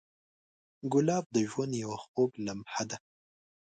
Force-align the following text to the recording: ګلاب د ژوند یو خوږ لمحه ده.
ګلاب 0.91 1.25
د 1.35 1.37
ژوند 1.49 1.73
یو 1.83 1.91
خوږ 2.03 2.31
لمحه 2.45 2.83
ده. 2.89 2.97